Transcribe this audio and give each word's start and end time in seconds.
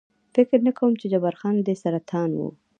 فکر 0.35 0.59
نه 0.67 0.71
کوم، 0.77 0.91
چې 0.99 1.05
جبار 1.13 1.35
خان 1.39 1.55
دې 1.67 1.75
سرطان 1.83 2.29
و. 2.35 2.41